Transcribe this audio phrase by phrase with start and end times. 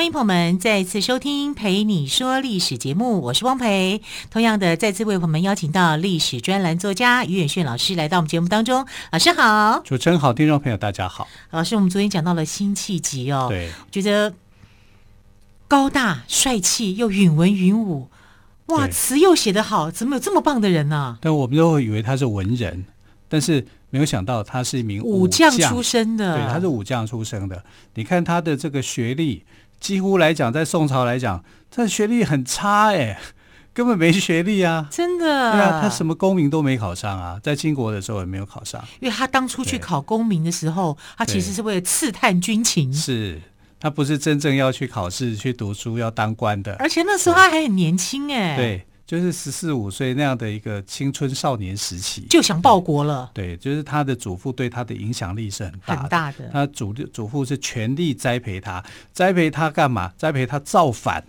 [0.00, 4.00] 欢迎朋友们再次收听《陪你说历史》节目，我是汪培。
[4.30, 8.86] 同样的，再次为朋友们邀请到历史专栏作家于远炫老师来到我们节目当中。
[9.12, 11.28] 老师好，主持人好，听众朋友大家好。
[11.50, 14.32] 老师，我们昨天讲到了辛弃疾哦，对，觉得
[15.68, 18.08] 高大帅气又允文允武，
[18.68, 21.18] 哇，词又写得好，怎么有这么棒的人呢、啊？
[21.20, 22.86] 但我们都会以为他是文人，
[23.28, 26.38] 但是没有想到他是一名武将出身的。
[26.38, 27.62] 对，他是武将出身的。
[27.96, 29.44] 你看他的这个学历。
[29.80, 33.18] 几乎来讲，在宋朝来讲，他的学历很差哎，
[33.72, 34.86] 根本没学历啊！
[34.90, 38.82] 真的，对啊，他什么功名都没考上啊，在金国的时候也没有考上。
[39.00, 43.40] 因为他当初去考功名的时候，他其实是为了刺探军情，是
[43.78, 46.74] 他不是真正要去考试、去读书、要当官的。
[46.74, 48.86] 而且那时候他还很年轻哎，对。
[49.10, 53.28] 就是十四五岁那样的一个青春少年时期，就想报国了。
[53.34, 56.00] 对，就是他的祖父对他的影响力是很大的。
[56.02, 56.48] 很大的。
[56.52, 58.80] 他祖祖父是全力栽培他，
[59.12, 60.12] 栽培他干嘛？
[60.16, 61.24] 栽培他造反，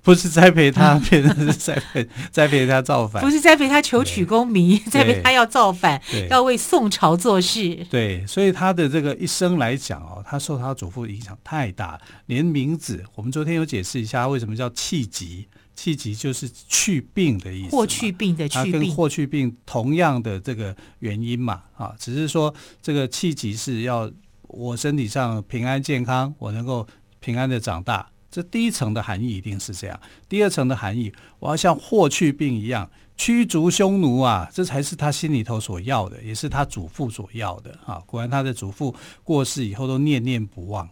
[0.00, 7.86] 不是栽培他 变成是栽培栽培他造反，不是栽培他求取功名， 栽培他要造反，要为宋朝做事。
[7.90, 15.46] 对，所以他的这个一生来讲哦，他受他祖父影响太大，连名字我们昨天有解释一下为什么叫弃疾。
[15.78, 24.10] 弃疾就是去病的意思，霍去病的去病，它跟霍去病同样的这个原因嘛，啊，只是说这个气急是要
[24.48, 26.84] 我身体上平安健康，我能够
[27.20, 30.00] 平安的长大，这第一层的含义一定是这样。
[30.28, 38.02] 第二层的含义，我要像霍去病一样驱逐匈奴啊，这才是他心里头所要的，也是他祖父所要的啊。
[38.04, 40.88] 果然他的祖父过世以后都念念不忘，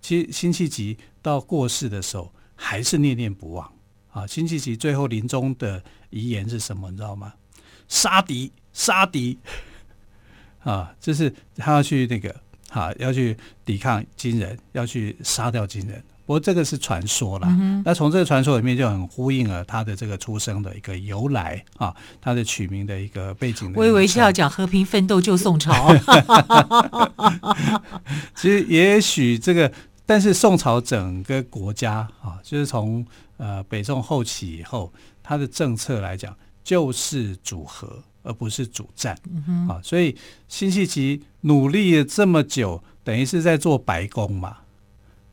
[0.00, 3.70] 其实辛弃疾到过世的时候还是念念不忘。
[4.14, 6.88] 啊，辛弃疾最后临终的遗言是什么？
[6.88, 7.32] 你知道吗？
[7.88, 9.36] 杀敌，杀敌！
[10.62, 12.32] 啊，就是他要去那个，
[12.70, 16.00] 啊，要去抵抗金人，要去杀掉金人。
[16.26, 17.48] 不过这个是传说啦。
[17.50, 23.80] 嗯、那从这个传说里面就很呼应了他的这个出生的一个由来啊，他的取名的一个背景的。
[23.80, 25.74] 我以为是要讲和平奋斗救宋朝。
[28.36, 29.70] 其实也许这个，
[30.06, 33.04] 但是宋朝整个国家啊，就是从。
[33.36, 39.18] 呃，北宋后期以后，他的政策来讲就是组合，而不是主战。
[39.46, 40.16] 嗯、啊，所以
[40.48, 44.58] 辛弃疾努力了这么久，等于是在做白工嘛。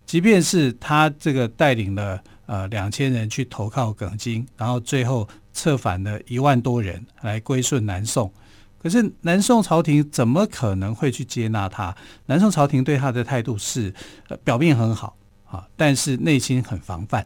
[0.06, 8.33] 即便是他这个带领了呃两千人去投靠耿京，然后最后策反了一万多人来归顺南宋，
[8.78, 11.95] 可是南宋朝廷怎么可能会去接纳他？
[12.25, 13.94] 南宋朝廷对他的态度是，
[14.28, 17.25] 呃，表面很好啊，但是内心很防范。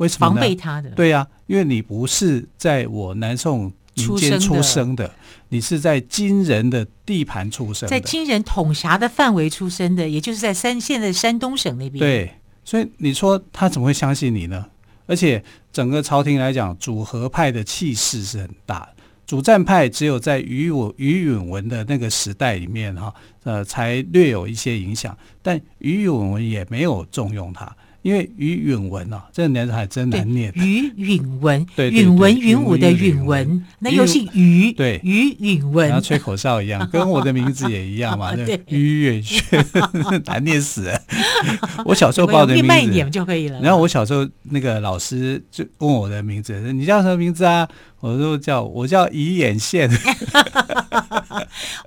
[0.00, 0.34] 为什么呢？
[0.34, 0.90] 防备他的。
[0.90, 5.10] 对呀、啊，因为你不是在我南宋民间出生的，
[5.50, 12.00] 你是在金人的地盘出生的，在金人统辖的范围出生的，也就是在山现在山东省那边。
[12.00, 12.34] 对，
[12.64, 14.66] 所以你说他怎么会相信你呢？
[15.06, 23.12] 而且整个朝廷来讲，主和派的气势是很大的，主战派只有在于我于允文的那个时代里面哈，
[23.42, 27.70] 呃，才略有一些影响，但于允文也没有重用他。
[28.02, 30.52] 因为于允文啊，这个名字还真难念。
[30.54, 38.34] 于允文，对，允文允武的允文，那又姓于，对，于允文，然后吹口哨一样， 跟我的名字也一样嘛。
[38.34, 39.64] 对，于远轩，
[40.24, 41.00] 难念死了。
[41.84, 43.60] 我小时候报的名字，慢一点就可以了。
[43.60, 47.68] 然后我小时候那个老师就问我的名字，你叫什么名字啊？
[48.00, 49.90] 我就叫我叫鱼眼线。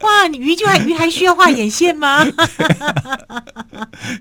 [0.01, 2.23] 哇，你于就还鱼还需要画眼线吗？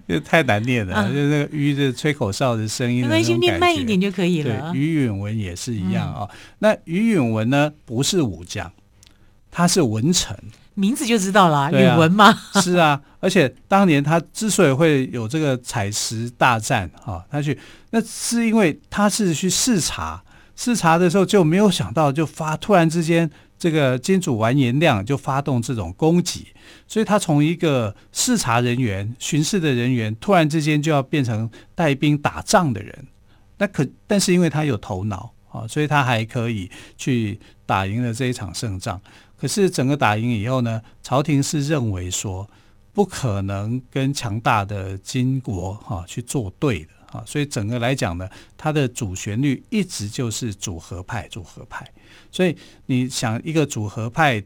[0.09, 4.73] 就太难念了，嗯、就那个鱼的吹口哨的声音，没关系，念慢一点就可以了。
[4.73, 6.31] 对，于允文也是一样啊、哦。
[6.33, 8.73] 嗯、那于允文呢，不是武将，
[9.50, 10.37] 他是文臣，
[10.75, 12.33] 名字就知道了、啊，允文嘛？
[12.62, 17.59] 是啊，而且当年他之所以会有这个采石大战啊、哦，他去
[17.91, 20.23] 那是因为他是去视察，
[20.56, 23.31] 视察的时候就没有想到，就发突然之间。
[23.58, 26.49] 这个金主完颜亮就发动这种攻击，
[26.88, 33.06] 所以他从一个视察人员、巡视的人员，突然之间就要变成带兵打仗的人。
[33.58, 39.00] 那可，但是因为他有头脑啊，所以他还可以去打赢了这一场胜仗。
[39.37, 42.50] 可是整个打赢以后呢，朝廷是认为说
[42.93, 51.87] 不可能跟强大的金国哈去作对的啊，所以整个来讲呢，它的主旋律一直就是组合派，组合派。
[52.31, 52.56] 所以
[52.87, 54.43] 你想一个组合派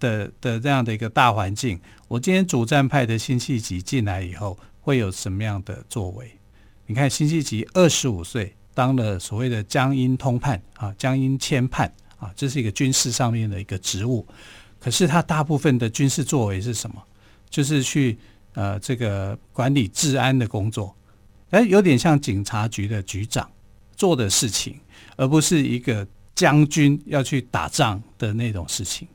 [0.00, 6.28] 的的这样的一个大环境，我今天主战派的辛弃疾进来以后会有什么样的作为？
[6.86, 14.26] 你看辛弃疾二十五岁当了所谓的江阴通判啊，江阴签判啊，这是一个军事上面的一个职务。
[14.80, 17.00] 可是他大部分的军事作为是什么？
[17.48, 18.18] 就是去
[18.54, 20.94] 呃这个管理治安的工作。
[21.50, 23.50] 哎，有点像警察局的局长
[23.96, 24.78] 做的事情，
[25.16, 29.08] 而不是一个将军要去打仗的那种事情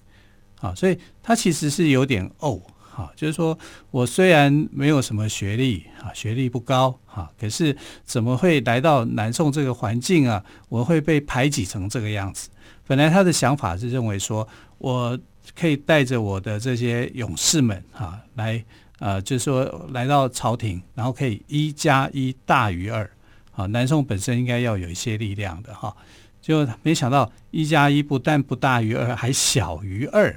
[0.59, 0.73] 啊。
[0.75, 3.57] 所以他其实是有点呕哈，就是说
[3.91, 10.43] 我虽然没有什么学历啊，学历不高哈，可是怎么会来到南宋这个环境啊？
[10.69, 12.49] 我会被排挤成这个样子。
[12.85, 14.47] 本来他的想法是认为说，
[14.77, 15.17] 我
[15.55, 18.63] 可以带着我的这些勇士们哈来。
[18.99, 23.09] 呃，就是说来到朝廷，然后可以一加一大于二，
[23.51, 25.93] 啊，南宋本身应该要有一些力量的哈，
[26.41, 30.33] 就没想到一加一不但不大于二，还小于二，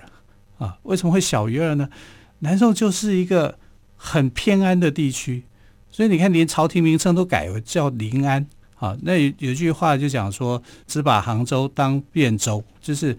[0.58, 1.88] 啊，为什么会小于二呢？
[2.40, 3.56] 南宋就是一个
[3.94, 5.44] 很偏安的地区，
[5.88, 8.44] 所以你看，连朝廷名称都改为叫临安，
[8.76, 13.16] 啊，那有有句话就讲说，只把杭州当汴州，就是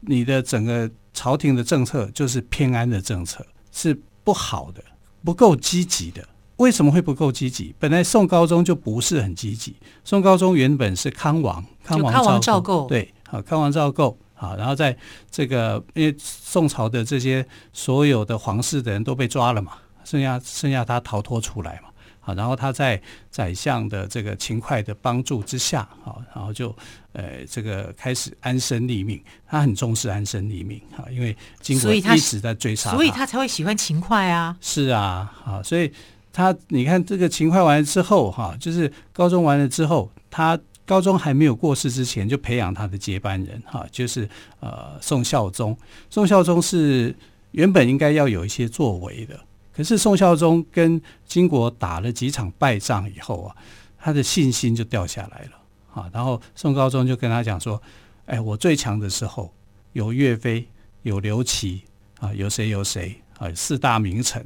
[0.00, 4.00] 你的整个朝廷的政策就是偏安的政策，是。
[4.24, 4.80] 不好的，
[5.24, 6.24] 不够积极的，
[6.58, 7.74] 为什么会不够积极？
[7.76, 9.74] 本来宋高宗就不是很积极。
[10.04, 14.96] 宋高宗原本是康王，康王赵构，对，好，康王赵构，好，然后在
[15.28, 19.72] 这个，因为宋朝的这些所有的皇室的人都被抓了嘛，
[20.04, 21.88] 剩下剩下他逃脱出来嘛。
[22.24, 26.74] 好，然后他在宰相的这个勤快的帮助之下，好，然后就
[27.12, 29.20] 呃这个开始安身立命。
[29.44, 34.56] 他很重视安身立命，哈，因为经过一直在追杀，所以他才会喜欢勤快啊。
[34.60, 35.92] 是啊，啊，所以
[36.32, 44.28] 他你看这个勤快完了之后，哈，就是高中完了之后，他高中还没有过世之前就培养他的接班人，哈，就是
[44.60, 45.76] 呃宋孝宗。
[46.08, 47.12] 宋孝宗是
[47.50, 49.38] 原本应该要有一些作为的。
[49.74, 53.56] 可是宋孝宗跟金国打了几场败仗以后啊，
[53.98, 55.52] 他的信心就掉下来了
[55.94, 56.10] 啊。
[56.12, 57.80] 然后宋高宗就跟他讲说
[58.26, 59.50] ：“哎，我最强的时候
[59.94, 60.68] 有岳飞，
[61.02, 61.82] 有刘琦
[62.20, 64.44] 啊，有谁有谁啊，四大名臣。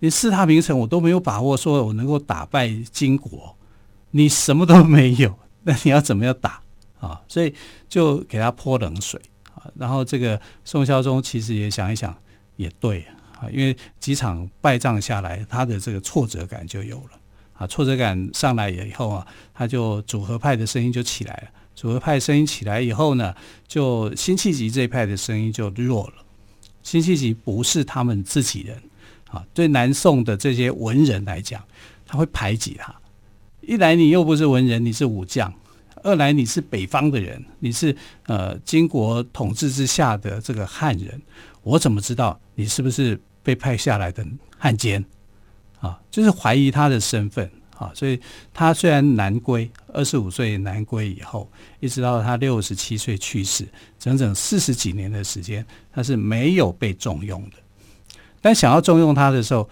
[0.00, 3.56] 你四大名臣我都没有把握说我能够打败金国，
[4.10, 6.60] 你什么都没有，那你要怎么样打
[6.98, 7.20] 啊？
[7.28, 7.54] 所以
[7.88, 9.20] 就给他泼冷水
[9.54, 9.70] 啊。
[9.76, 12.12] 然后这个宋孝宗其实也想一想，
[12.56, 17.10] 也对。”啊，啊因为几场败仗下来，他的这个挫折感就有了
[17.54, 21.48] 啊，挫折感上来以后啊，他就组合派的声音就起来了。
[21.74, 23.32] 组合派声音起来以后呢，
[23.68, 26.14] 就辛弃疾这一派的声音就弱了。
[26.82, 28.76] 辛弃疾不是他们自己人
[29.30, 31.62] 啊，对南宋的这些文人来讲，
[32.04, 32.92] 他会排挤他。
[33.60, 35.48] 一来你又不是文人，你是武将；
[36.02, 37.94] 二来你是北方的人，你是
[38.26, 41.20] 呃金国统治之下的这个汉人，
[41.62, 43.20] 我怎么知道你是不是？
[43.48, 44.22] 被派下来的
[44.58, 45.02] 汉奸
[45.80, 48.20] 啊，就是怀疑他的身份啊，所以
[48.52, 51.50] 他虽然南归，二十五岁南归以后，
[51.80, 53.66] 一直到他六十七岁去世，
[53.98, 57.56] 整整四十几年的时间，他是没有被重用的。
[58.42, 59.66] 但想要重用他的时候，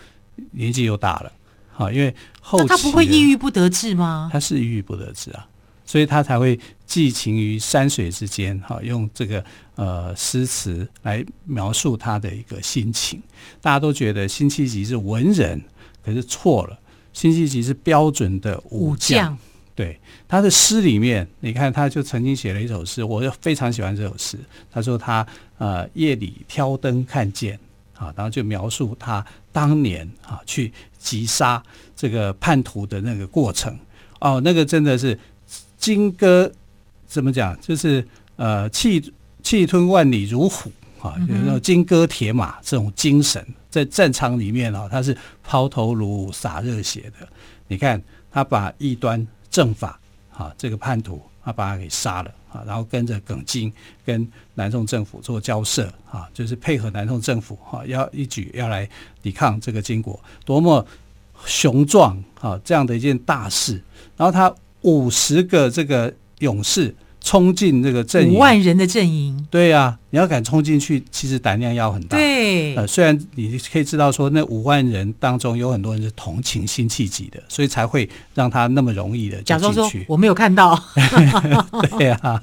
[0.52, 1.30] 年纪又大了，
[1.70, 4.30] 好，因为后期他不会抑郁不得志吗？
[4.32, 5.46] 他是抑郁不得志啊。
[5.86, 9.42] 所以他才会寄情于山水之间，哈，用这个
[9.76, 13.22] 呃诗词来描述他的一个心情。
[13.60, 15.62] 大家都觉得辛弃疾是文人，
[16.04, 16.76] 可是错了，
[17.12, 19.38] 辛弃疾是标准的武将。
[19.76, 24.36] 对，他的诗里面，你看他就曾经写了一首诗，我就非常喜欢这首诗。
[24.72, 25.24] 他说他
[25.58, 27.56] 呃夜里挑灯看剑，
[27.94, 31.62] 啊，然后就描述他当年啊去击杀
[31.94, 33.78] 这个叛徒的那个过程。
[34.18, 35.16] 哦，那个真的是。
[35.86, 36.50] 金戈
[37.06, 37.56] 怎么讲？
[37.60, 47.28] 就是呃，气气吞万里如虎啊，就是那种金戈铁马这种精神，在战场里面啊，他是抛头颅洒热血的。
[47.68, 48.02] 你看
[48.32, 50.00] 他把异端正法
[50.36, 53.72] 啊，这个叛徒，他把他给杀了啊，然后跟着耿京
[54.04, 58.90] 跟南宋政府做交涉啊，就是配合南宋政府哈，要一举要来
[59.22, 60.84] 抵抗这个金国，多么
[61.44, 63.80] 雄壮啊，这样的一件大事。
[64.16, 64.52] 然后他。
[64.86, 72.16] 五十个这个勇士冲进这个阵营，五万人的阵营，对呀、啊，你要敢冲进去，其实胆量要很大。
[72.16, 79.42] 对，呃，虽然你可以知道说，那五万人当中有很多人是同情辛弃疾的，所以才会让他那么容易的。
[79.42, 80.80] 假装说我没有看到，
[81.98, 82.40] 对呀、啊，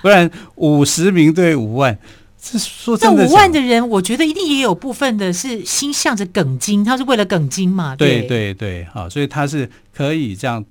[0.00, 1.98] 不然五十名对五万，
[2.40, 7.94] 这说真的，这五万的人，我觉得一定也有部分的是心向着耿精，他是为了耿精嘛。
[7.94, 10.64] 对对对对，好，所以他是可以这样。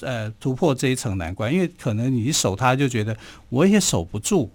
[0.00, 3.16] 呃突破这一层难关，因为可能你守他就觉得
[3.48, 4.50] 我也守不住，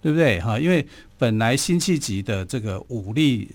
[0.00, 0.58] 对不对哈？
[0.58, 0.86] 因为
[1.18, 3.48] 本来辛弃疾的这个武力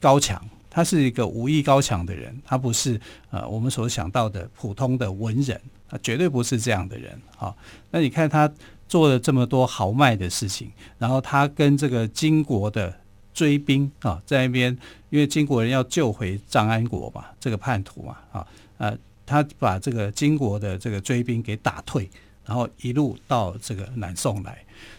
[0.00, 7.54] 高强，他是一个武艺高强的人，他不是呃我们所想到的普通的文人，他绝对不是这样的人哈。
[7.90, 8.52] 那你看他
[8.88, 12.94] 做了这么多豪迈的事情，然后他跟这个金国的。
[13.32, 14.76] 追兵啊，在那边，
[15.08, 18.46] 因为金国人要救回张安国嘛，这个叛徒嘛，啊，
[18.76, 18.98] 呃，
[19.30, 22.10] 他把这个金国的这个追兵给打退，
[22.44, 24.58] 然后一路到这个南宋来。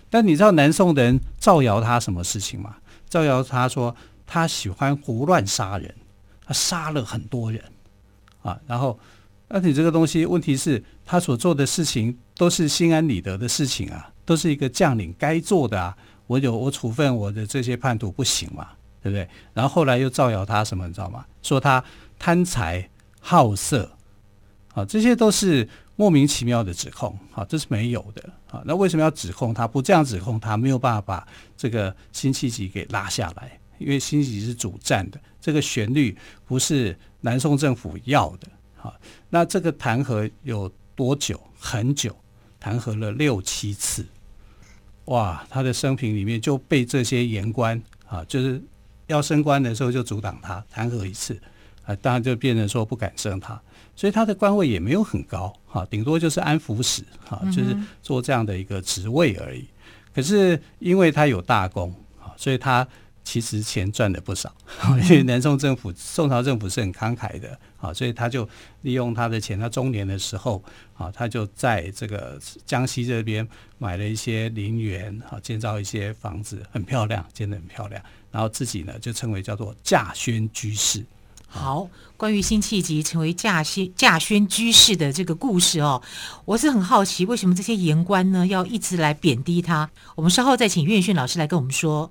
[0.09, 2.77] 但你知道南宋的人造谣他什么事情吗？
[3.09, 3.93] 造谣他说
[4.25, 5.93] 他喜欢胡乱杀人，
[6.45, 7.61] 他杀了很多人
[8.41, 8.57] 啊。
[8.65, 8.97] 然后，
[9.49, 15.97] 那你这个东西，问题是，他所做的事情都是心安理得的事情啊，都是一个将领该做的啊。
[16.27, 18.69] 我有我处分我的这些叛徒不行嘛，
[19.03, 19.27] 对不对？
[19.53, 21.25] 然后后来又造谣他什么，你知道吗？
[21.41, 21.83] 说他
[22.17, 23.91] 贪财好色，
[24.73, 29.67] 啊，这些都是莫名其妙的指控，啊，这是没有的，啊，那为什么要指控他？
[29.67, 38.47] 不这样指控他，没有办法把这个辛弃疾给拉下来，因为辛弃疾是主战的，这个旋律不是南宋政府要的，
[38.81, 38.93] 啊，
[39.29, 41.39] 那这个弹劾有多久？
[41.59, 42.15] 很久，
[42.59, 44.05] 弹劾了六七次。
[45.05, 48.59] 哇，他的生平里面就被这些言官啊，就是
[49.07, 51.39] 要升官的时候就阻挡他，弹劾一次
[51.85, 53.61] 啊，当然就变成说不敢升他，
[53.95, 59.67] 所以他的官位也没有很高哈，顶多就是安抚使哈，就是做这样的一个职位而已。
[60.13, 62.87] 可是因为他有大功啊，所以他。
[63.23, 64.51] 其实钱赚的不少，
[65.03, 68.49] 因为南宋政府、宋朝政府是很慷慨的啊，所以他就
[68.81, 69.59] 利用他的钱。
[69.59, 70.61] 他中年的时候
[70.97, 73.47] 啊，他就在这个江西这边
[73.77, 78.03] 买了一些陵园啊，建造一些房子，很漂亮，建得很漂亮。
[78.31, 81.05] 然后自己呢，就称为叫做稼轩居士。
[81.53, 86.01] 好，关于辛弃疾成为稼轩稼轩居士的这个故事哦，
[86.45, 89.89] 我是很好奇，为什么这些言官呢要一直来贬低他？
[90.15, 92.09] 我们稍后再请岳远逊老师来跟我们说。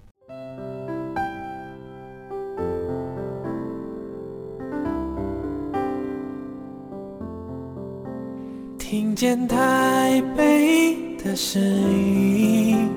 [8.78, 12.90] 听见台北的声音，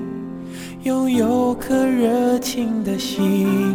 [0.82, 3.74] 拥有颗热情的心，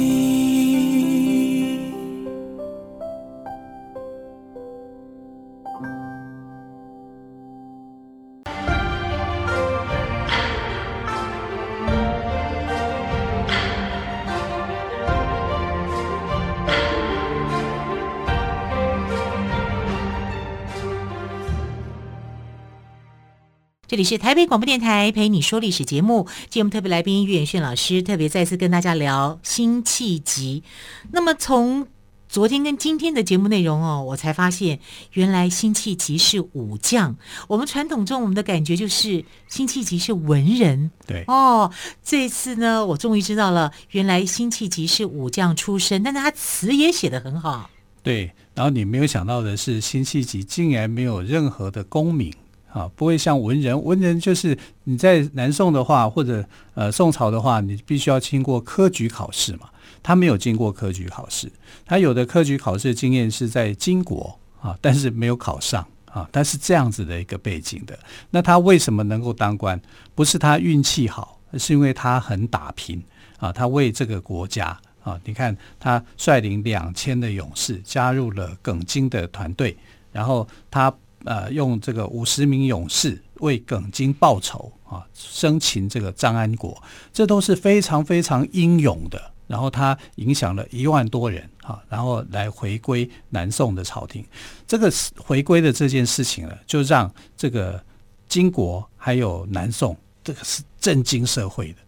[23.91, 30.63] 这里是台北广播电台陪你说历史节目，节目特别来宾岳远炫老师特别再次跟大家聊辛弃疾。
[31.11, 31.85] 那么从
[32.29, 34.79] 昨天跟今天的节目内容哦，我才发现
[35.11, 37.17] 原来辛弃疾是武将。
[37.49, 41.69] 我们传统中我们的感觉就是辛弃疾是文人，对哦。
[42.01, 47.69] 这次呢，我终于知道了，原来辛弃疾是武将出身，但是他词也写得很好。
[48.01, 52.33] 对，然后你没有想到的是，辛弃疾竟然没有任何的功名。
[52.73, 59.69] 啊，不会像文人，文人就是你在南宋的话，或者呃宋朝的话，你必须要经过科举考试嘛。
[60.01, 61.51] 他没有经过科举考试，
[61.85, 66.27] 他有的科举考试经验是在金国啊，但是没有考上啊。
[66.31, 67.99] 他是这样子的一个背景的。
[68.29, 69.79] 那他为什么能够当官？
[70.15, 73.03] 不是他运气好，是因为他很打拼
[73.37, 73.51] 啊。
[73.51, 79.75] 他为这个国家啊，你看他率领两千的勇士加入了耿京的团队，
[80.13, 80.91] 然后他。
[81.25, 86.81] 呃，用这个五十名勇士为耿京报仇啊，生擒这个张安国，
[87.13, 89.31] 这都是非常非常英勇的。
[89.47, 94.25] 然后他影响了一万多人啊，然后来回归南宋的朝廷。
[94.65, 97.83] 这个回归的这件事情呢，就让这个
[98.29, 101.79] 金国还有南宋，这个是震惊社会的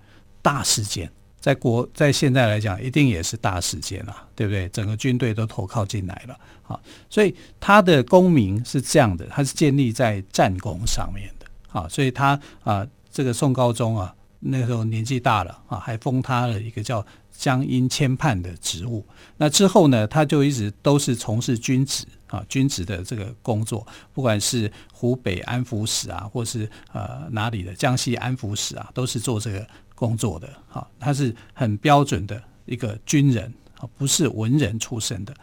[0.41, 1.09] 大事件。
[1.43, 4.69] 在国在现在来讲，一定也是大事件啊，对不对？
[4.69, 11.45] 整个军队都投靠进来了啊，所以他的功名是这样的，他是建立在战功上面的
[11.77, 17.05] 啊，所以他啊，这个宋高宗啊，那时候年纪大了啊，还封他了一个叫
[17.37, 19.05] 江阴签判的职务。
[19.35, 29.67] 那之后呢，他就一直都是从事军职啊，军职的这个工作，不管是湖北安抚使啊，或是呃哪里的江西安抚使啊，都是做这个。
[29.95, 35.33] 工作的哈，他是很标准的一个军人啊，不是文人出身的。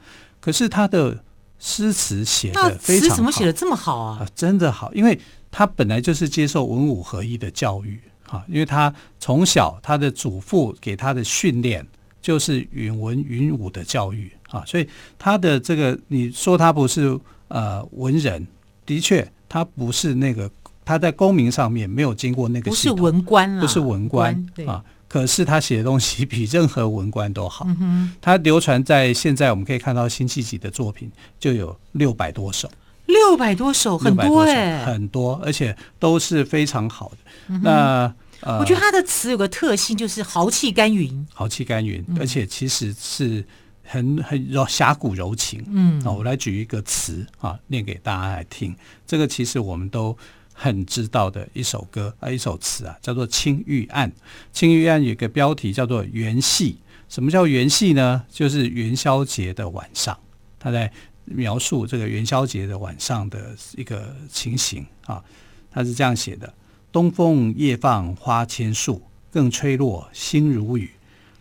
[0.41, 1.23] 可是他的
[1.59, 4.27] 诗词写的非常好，怎么写的这么好啊？
[4.35, 5.19] 真的好，因为
[5.51, 11.87] 他本来就是接受文武合一的教育啊，因为他从小他的祖父给他的训练
[12.23, 14.89] 就是允文允武的教育啊，所以
[15.19, 18.47] 他的这个你说他不是呃文人，
[18.87, 20.51] 的确他不是那个
[20.85, 24.85] 他在功名上面没有经过那个系统，不是文官啊，不是文官啊。
[25.07, 32.71] 可是他写的东西比任何文官都好，嗯、他流传在现在，我们可以看到辛弃疾的作品就有六百多首，
[33.07, 37.17] 六百多首很多哎，很多，而且都是非常好的。
[37.49, 43.45] 嗯、那呃，我觉得他的词有个特性，就是豪气干云，豪气干云，而且其实是
[43.83, 45.61] 很很柔侠骨柔情。
[45.73, 48.73] 嗯，啊，我来举一个词啊，念给大家来听。
[49.09, 50.17] 这个其实我们都。
[50.63, 54.07] 很知道的一首歌啊，一首词啊，叫做《青玉案》。
[54.53, 56.77] 《青玉案》有个标题叫做“元夕”。
[57.09, 58.23] 什么叫元夕呢？
[58.29, 60.19] 就是元宵节的晚上，
[60.59, 60.93] 他在
[61.25, 65.25] 描述这个元宵节的晚上的一个情形啊。
[65.71, 66.53] 他是这样写的
[66.93, 69.01] ：“东风夜放花千树，
[69.31, 70.91] 更吹落星如雨。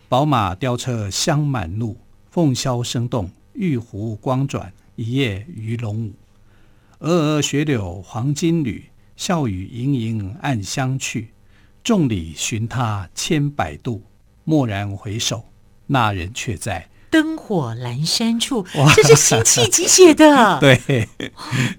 [0.08, 1.98] 宝马雕车香满路，
[2.30, 6.14] 凤箫声动，玉壶光转，一夜鱼龙舞。
[7.00, 8.84] 峨峨雪柳黄金缕。”
[9.20, 11.34] 笑语盈盈暗香去，
[11.84, 14.02] 众里寻他千百度，
[14.46, 15.44] 蓦然回首，
[15.88, 18.64] 那人却在灯火阑珊处。
[18.96, 21.06] 这是辛弃疾写的， 对，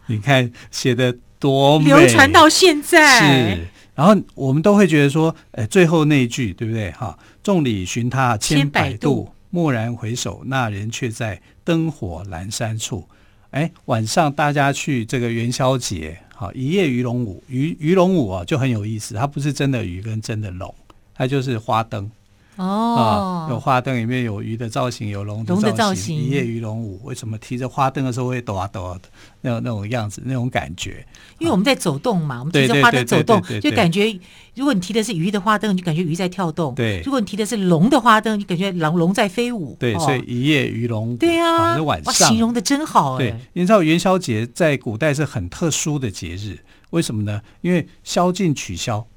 [0.05, 3.55] 你看写的多美，流传到现在。
[3.55, 6.91] 是，然后我们都会觉得说，哎，最后那一句对不对？
[6.91, 13.09] 哈，众里寻他千百度，蓦然回首，那人却在灯火阑珊处。
[13.49, 16.19] 哎，晚上大家去这个元宵节。
[16.41, 19.13] 好，一夜鱼龙舞，鱼鱼龙舞啊，就很有意思。
[19.13, 20.73] 它不是真的鱼跟真的龙，
[21.13, 22.09] 它就是花灯
[22.57, 25.61] 哦、啊，有花灯，里面有鱼的造型，有龙的造型。
[25.61, 29.09] 龙的造型，一夜鱼龙舞，为什么提着花灯的时候会抖啊抖啊的？
[29.41, 31.05] 那种那种样子，那种感觉。
[31.39, 34.19] 因为我们在走动嘛，我们提着花灯走动，就感觉
[34.53, 39.75] 如果你提的是鱼的花灯，你就感觉鱼在跳动；对，如果你提的是龙的花灯，你感觉龙龙在飞舞。
[39.79, 41.17] 对，所以一夜鱼龙舞。
[41.17, 43.17] 对啊，是晚上形容的真好。
[43.17, 46.59] 对，你知道元宵节在古代是很特殊的节日，
[46.91, 47.41] 为什么呢？
[47.61, 49.07] 因为宵禁取消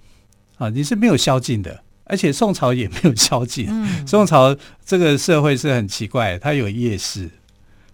[0.57, 3.67] 啊，你是没有宵禁的，而且宋朝也没有宵禁。
[3.69, 7.31] 嗯，宋朝这个社会是很奇怪，它有夜市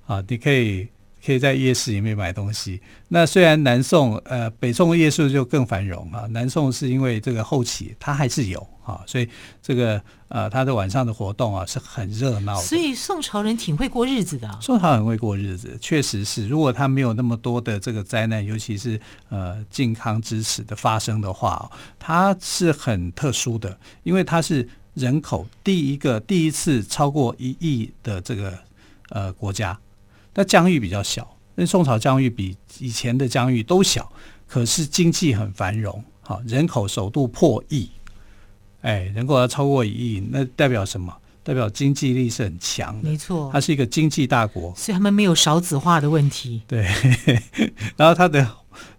[0.06, 0.88] 啊，你可以。
[1.24, 2.80] 可以在夜市里面买东西。
[3.08, 9.28] 那虽然南宋呃北宋的夜市就更繁荣啊，南宋是因为这个后期它还是有啊，所以
[9.60, 12.62] 这个呃它的晚上的活动啊是很热闹的。
[12.62, 14.58] 所以宋朝人挺会过日子的啊。
[14.60, 16.48] 宋朝很会过日子，确实是。
[16.48, 28.58] 如果他没有那么多的这个灾难，尤其是呃靖康之耻的发生的话，它是很特殊的，因为它是人口第一个第一次超过一亿的这个
[29.10, 29.78] 呃国家。
[30.34, 34.10] 那疆域比较小，那宋朝疆域比以前的疆域都小，
[34.46, 37.90] 可是经济很繁荣，好，人口首度破亿，
[38.82, 41.16] 哎，人口要超过一亿，那代表什么？
[41.42, 46.62] 代表经济力是很强的，没错，它是一个经济大国，所以他们没有少子化的问题。
[46.66, 46.86] 对，
[47.96, 48.46] 然后它的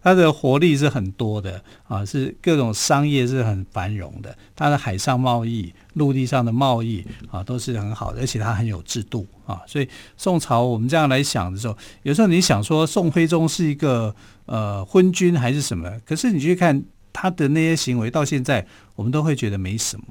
[0.01, 9.61] 它的活力是很多的啊，是各种商业是很繁荣的，它的海上贸易、陆地上的贸易啊都是很好的，而且它很有制度啊。
[9.67, 9.87] 所以
[10.17, 15.91] 宋朝我们这样来想的时候，有时候你想说宋徽宗是一个呃昏君还是什么？
[16.05, 16.83] 可是你去看
[17.13, 20.05] 他的那些行为，到现在我们都会觉得没什么。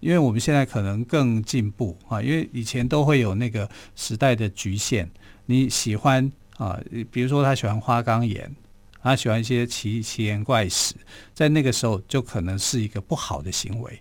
[0.00, 5.10] 因为我们现在可能更进步啊，因为以前都会有那个时代的局限。
[5.46, 6.78] 你喜欢啊，
[7.10, 8.54] 比如说他喜欢花岗岩，
[9.02, 10.94] 他喜欢一些奇奇言怪事，
[11.34, 14.00] 在那个时候就可能是一个不好的行为。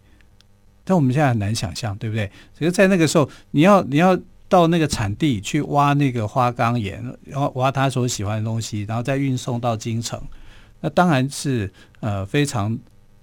[0.83, 2.31] 但我们现在很难想象，对不对？
[2.57, 10.21] 所以在那个时候，你要你要到那个产地去挖那个花岗岩，然后挖他所喜欢的东西，然后再运送到京城，
[10.81, 12.77] 那当然是呃非常。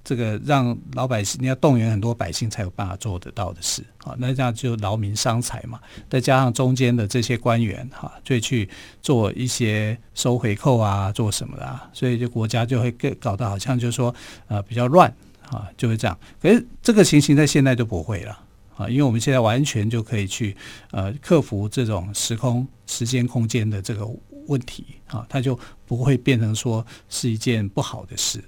[0.04, 5.80] 这个让老百姓，你要动员很多百姓才有办法做得到的事啊，那这样就劳民伤财嘛。
[6.10, 8.68] 再加上中间的这些官员哈，就去
[9.00, 14.14] 做一些收回扣啊，做什么的啊，所以就国家就会更搞得好像就是说
[14.48, 15.10] 呃比较乱
[15.48, 16.18] 啊，就会这样。
[16.38, 18.38] 可是这个情形在现在就不会了
[18.76, 20.54] 啊，因为我们现在完全就可以去
[20.90, 24.06] 呃克服这种时空、时间、空间的这个
[24.48, 28.44] 问题啊，它就不会变成说是一件不好的事。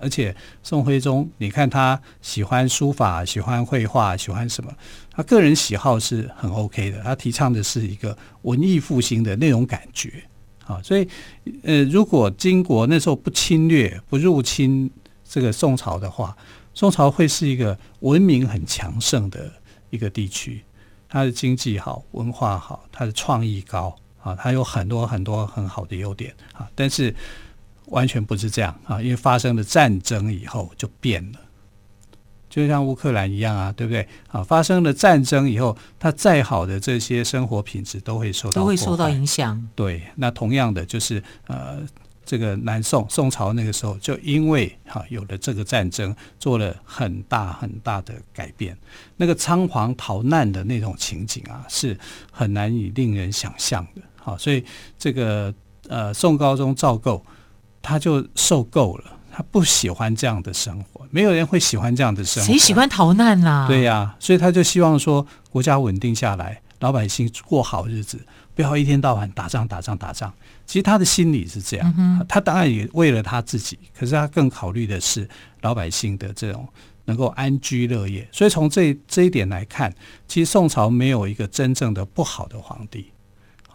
[0.00, 4.72] 而且宋徽宗，你看他喜欢书法，喜欢绘画，喜欢什么？
[5.10, 7.00] 他个人喜好是很 OK 的。
[7.02, 10.22] 他提倡的是一个文艺复兴的那种感觉
[10.66, 10.80] 啊。
[10.82, 11.08] 所以，
[11.62, 14.90] 呃，如果金国那时候不侵略、不入侵
[15.24, 16.36] 这个宋朝的话，
[16.74, 19.50] 宋朝会是一个文明很强盛的
[19.90, 20.62] 一个地区。
[21.08, 26.68] 它的经济好，文化好，它的创意高啊，它有很多很多很好的优点啊。
[26.74, 27.14] 但是
[27.86, 31.38] 完全不是这样啊，因为发生了战争以后就变了，
[32.48, 34.06] 就像乌克兰一样啊，对不对？
[34.28, 39.68] 啊，发生了战争以后，他再好的这些生活品质都会受到都会受到影响。
[39.74, 41.78] 对，那同样的就是呃。
[42.28, 48.76] 这个南宋宋朝那个时候，就因为哈有了这个战争，做了很大很大的改变。
[49.16, 51.96] 那个仓皇逃难的那种情景啊，是
[52.32, 54.02] 很难以令人想象的。
[54.16, 54.64] 好，所以
[54.98, 55.54] 这个
[55.88, 57.24] 呃宋高宗赵构
[57.86, 62.46] 他就受够了，他不喜欢这样的生活，没有人会喜欢这样的生活。
[62.48, 63.68] 谁喜欢逃难呐、啊？
[63.68, 68.18] 对呀、啊，所以他就希望说国家稳定下来，老百姓过好日子，
[68.56, 70.32] 不要一天到晚打仗打仗打仗。
[70.66, 75.28] 其实他的心理是这样，嗯，他当然也为了他自己，可是他更考虑的是
[75.60, 76.68] 老百姓的这种
[77.04, 78.26] 能够安居乐业。
[78.32, 79.94] 所以从这这一点来看，
[80.26, 83.12] 其实宋朝没有一个真正的不好的皇帝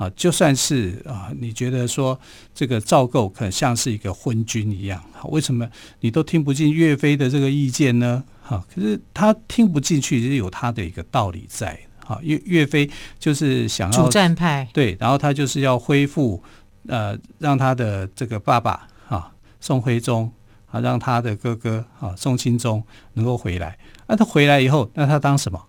[0.02, 0.10] 啊。
[0.16, 2.20] 就算是啊，你觉得说
[2.54, 8.24] 这个赵构可能像是一个昏君一样，为什么你都听不进岳飞的这个意见呢？
[8.42, 11.80] 哈，可是他听不进去，是有他的一个道理在。
[12.04, 16.42] 哈，岳岳飞就是想要主战派，对，然后他就是要恢复。
[16.88, 20.32] 呃，让他的这个爸爸啊，宋徽宗
[20.66, 22.84] 啊，让他的哥哥啊，宋钦宗
[23.14, 23.78] 能够回来。
[24.08, 25.64] 那、啊、他回来以后，那他当什么？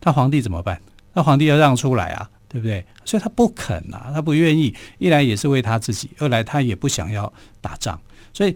[0.00, 0.80] 他皇帝怎么办？
[1.14, 2.84] 那皇帝要让出来啊，对不对？
[3.04, 4.74] 所以他不肯啊，他不愿意。
[4.98, 7.98] 一来也是为他自己，二来他也不想要打仗。
[8.34, 8.54] 所以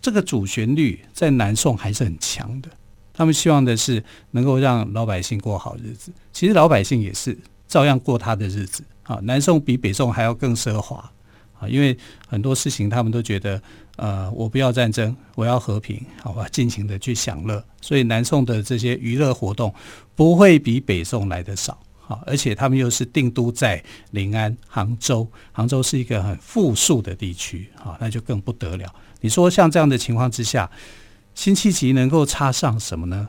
[0.00, 2.70] 这个主旋律在南宋还是很强的。
[3.12, 6.10] 他们希望的是能够让老百姓过好日子。
[6.32, 7.36] 其实老百姓也是
[7.68, 9.18] 照样过他的日子啊。
[9.22, 11.12] 南宋比北宋还要更奢华。
[11.58, 11.96] 啊，因为
[12.28, 13.62] 很多事情他们都觉得，
[13.96, 17.64] 呃，我不要战争，我要和平，好吧，尽情的去享乐。
[17.80, 19.74] 所以南宋的这些娱乐活动
[20.14, 28.86] 不会比北宋来的少，好，而且他们又是定都在临安、杭州，杭州是一个很富庶的地区，好，那就更不得了。
[29.20, 30.70] 你说像这样的情况之下，
[31.34, 33.28] 辛弃疾能够插上什么呢？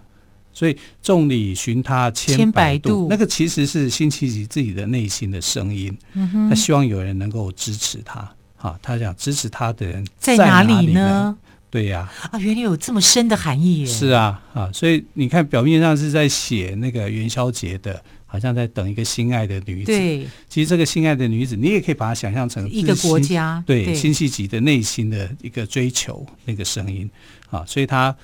[0.54, 5.96] 所以众里寻他千百度，那个其实是辛弃疾自己的内心的声音。
[6.14, 8.28] 嗯，他希望有人能够支持他。
[8.56, 10.82] 好，他想支持他的人在哪里呢？
[10.82, 11.38] 里呢
[11.70, 13.86] 对呀、啊，啊，原来有这么深的含义耶。
[13.86, 19.86] 是啊，啊，所以你看，表面上是在写那个元宵节的，好像在等一个心爱的女子。
[19.88, 23.64] 对，其实这个心爱的女子，你也可以把它想象成一个国家。
[23.66, 27.10] 对，辛弃疾的内心的一个追求，那个声音。
[27.50, 28.16] 啊，所以他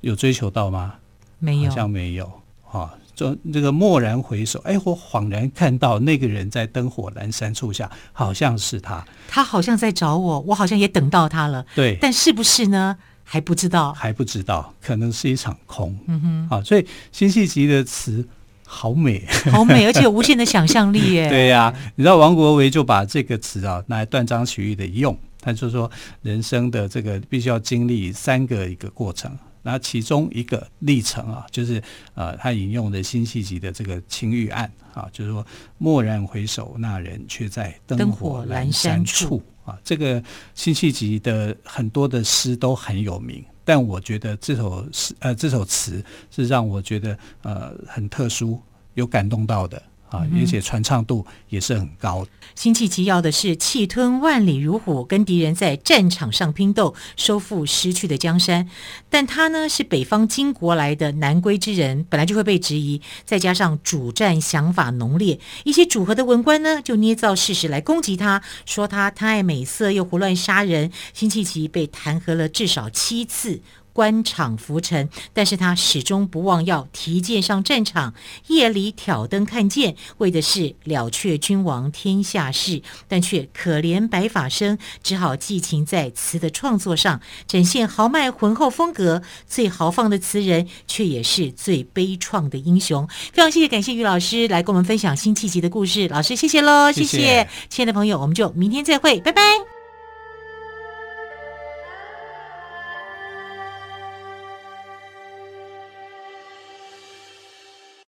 [0.00, 0.94] 有追求到吗？
[1.38, 2.32] 没有，好像没有
[2.70, 2.94] 啊。
[3.12, 9.04] 就这个蓦然回首，哎，我恍然看到那个人在灯火阑珊处下，好像是他。
[9.28, 11.66] 他好像在找我，我好像也等到他了。
[11.74, 12.96] 对，但是不是呢？
[13.22, 15.96] 还不知道，还不知道，可能是一场空。
[16.06, 18.26] 嗯哼，啊，所以辛弃疾的词
[18.72, 21.26] 好美，好美，而且有无限的想象力耶。
[21.28, 25.90] 对呀、啊，你知道王国维就把这个词啊拿来断章取义的用，他就说
[26.22, 29.36] 人生的这个必须要经历三个一个过程。
[29.62, 31.82] 那其中一个历程啊，就是
[32.14, 35.44] 呃，他引用的辛弃疾的这个青玉案啊，就是说
[35.78, 39.76] “蓦然回首，那人却在灯火阑珊处”啊。
[39.84, 40.22] 这个
[40.54, 48.60] 辛弃疾的很多的诗都很有名，但我觉得这首诗呃这首词是让我觉得呃很特殊，
[48.94, 49.80] 有感动到的。
[50.10, 52.26] 啊，而且传唱度也是很高。
[52.54, 58.68] 辛弃疾要的是气吞万里如虎，跟敌人在战场上拼斗，收复失去的江山。
[59.08, 70.90] 但他呢是北方金国来的南归之人，本来就会被质疑，再加上主战想法浓烈，一些主和的文官呢就捏造事实来攻击他，说他贪爱美色又胡乱杀人。
[71.14, 73.60] 辛弃疾被弹劾了至少七次。
[73.92, 78.14] 官场浮沉，但是他始终不忘要提剑上战场，
[78.48, 82.82] 夜里挑灯看剑，为的是了却君王天下事。
[83.08, 89.22] 但却可怜白发生，只好寄情在词的创作上，展现豪迈浑厚风格。
[89.46, 93.08] 最豪放的词人，却也是最悲怆的英雄。
[93.32, 96.08] 非常谢谢，感谢于老师来跟我们分享辛弃疾的故事。
[96.08, 99.79] 老师，谢谢喽，谢谢，谢谢亲爱的朋友，我们就明天再会，拜拜。